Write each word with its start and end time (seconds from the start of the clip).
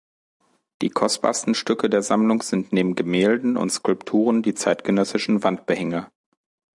Die 0.81 0.89
kostbarsten 0.89 1.53
Stücke 1.53 1.87
der 1.87 2.01
Sammlung 2.01 2.41
sind 2.41 2.73
neben 2.73 2.95
Gemälden 2.95 3.55
und 3.55 3.69
Skulpturen 3.69 4.41
die 4.41 4.55
zeitgenössischen 4.55 5.43
Wandbehänge. 5.43 6.09